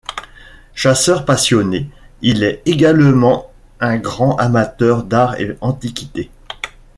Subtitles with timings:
[0.73, 1.87] Chasseur passionné,
[2.23, 6.31] il est également un grand amateur d'art et antiquités.